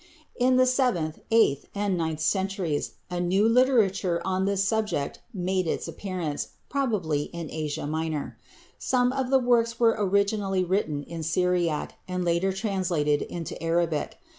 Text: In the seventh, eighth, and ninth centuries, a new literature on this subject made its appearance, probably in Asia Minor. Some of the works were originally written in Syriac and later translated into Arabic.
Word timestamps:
In 0.35 0.55
the 0.57 0.65
seventh, 0.65 1.19
eighth, 1.29 1.67
and 1.75 1.95
ninth 1.95 2.21
centuries, 2.21 2.93
a 3.11 3.19
new 3.19 3.47
literature 3.47 4.19
on 4.25 4.45
this 4.45 4.63
subject 4.63 5.21
made 5.31 5.67
its 5.67 5.87
appearance, 5.87 6.53
probably 6.69 7.25
in 7.25 7.51
Asia 7.51 7.85
Minor. 7.85 8.35
Some 8.79 9.11
of 9.11 9.29
the 9.29 9.37
works 9.37 9.79
were 9.79 9.93
originally 9.95 10.63
written 10.63 11.03
in 11.03 11.21
Syriac 11.21 11.99
and 12.07 12.25
later 12.25 12.51
translated 12.51 13.21
into 13.21 13.61
Arabic. 13.61 14.17